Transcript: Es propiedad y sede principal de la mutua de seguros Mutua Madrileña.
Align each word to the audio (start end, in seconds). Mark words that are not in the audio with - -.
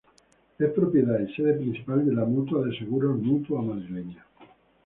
Es 0.57 0.71
propiedad 0.71 1.19
y 1.19 1.31
sede 1.35 1.53
principal 1.53 2.03
de 2.03 2.11
la 2.13 2.25
mutua 2.25 2.65
de 2.65 2.75
seguros 2.75 3.19
Mutua 3.21 3.61
Madrileña. 3.61 4.25